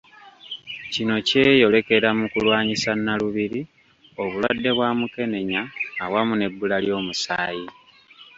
[0.93, 3.61] Kino kyeyolekera mu kulwanyisa Nnalubiri,
[4.21, 5.61] obulwadde bwa Mukenenya
[6.03, 7.67] awamu n’ebbula ly’omusaayi.